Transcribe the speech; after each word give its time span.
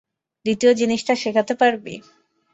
দ্বিতীয় 0.45 0.71
জিনিসটা 0.73 1.13
শেখাতে 1.15 1.53
পারবি? 1.55 1.95